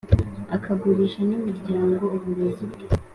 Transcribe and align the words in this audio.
akagurisha 0.55 1.19
n’imiryango 1.29 2.03
uburozi 2.15 2.63
bwe 2.71 2.85